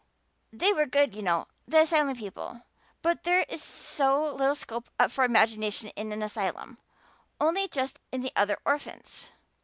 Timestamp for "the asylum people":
1.67-2.63